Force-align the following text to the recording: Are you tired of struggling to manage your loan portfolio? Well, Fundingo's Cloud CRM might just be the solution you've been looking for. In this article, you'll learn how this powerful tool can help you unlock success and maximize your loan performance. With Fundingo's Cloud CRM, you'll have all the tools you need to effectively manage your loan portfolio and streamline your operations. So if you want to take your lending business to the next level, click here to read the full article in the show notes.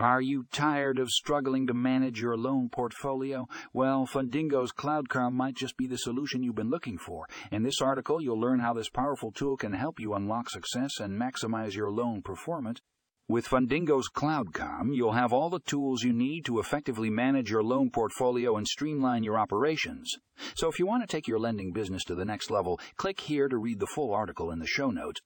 Are 0.00 0.22
you 0.22 0.46
tired 0.50 0.98
of 0.98 1.10
struggling 1.10 1.66
to 1.66 1.74
manage 1.74 2.22
your 2.22 2.34
loan 2.34 2.70
portfolio? 2.70 3.46
Well, 3.74 4.06
Fundingo's 4.06 4.72
Cloud 4.72 5.10
CRM 5.10 5.34
might 5.34 5.56
just 5.56 5.76
be 5.76 5.86
the 5.86 5.98
solution 5.98 6.42
you've 6.42 6.54
been 6.54 6.70
looking 6.70 6.96
for. 6.96 7.26
In 7.52 7.64
this 7.64 7.82
article, 7.82 8.18
you'll 8.22 8.40
learn 8.40 8.60
how 8.60 8.72
this 8.72 8.88
powerful 8.88 9.30
tool 9.30 9.58
can 9.58 9.74
help 9.74 10.00
you 10.00 10.14
unlock 10.14 10.48
success 10.48 10.92
and 11.00 11.20
maximize 11.20 11.74
your 11.74 11.90
loan 11.90 12.22
performance. 12.22 12.80
With 13.28 13.46
Fundingo's 13.46 14.08
Cloud 14.08 14.54
CRM, 14.54 14.96
you'll 14.96 15.12
have 15.12 15.34
all 15.34 15.50
the 15.50 15.60
tools 15.60 16.02
you 16.02 16.14
need 16.14 16.46
to 16.46 16.60
effectively 16.60 17.10
manage 17.10 17.50
your 17.50 17.62
loan 17.62 17.90
portfolio 17.90 18.56
and 18.56 18.66
streamline 18.66 19.22
your 19.22 19.38
operations. 19.38 20.16
So 20.54 20.70
if 20.70 20.78
you 20.78 20.86
want 20.86 21.02
to 21.02 21.14
take 21.14 21.28
your 21.28 21.38
lending 21.38 21.74
business 21.74 22.04
to 22.04 22.14
the 22.14 22.24
next 22.24 22.50
level, 22.50 22.80
click 22.96 23.20
here 23.20 23.48
to 23.48 23.58
read 23.58 23.80
the 23.80 23.86
full 23.86 24.14
article 24.14 24.50
in 24.50 24.60
the 24.60 24.66
show 24.66 24.90
notes. 24.90 25.20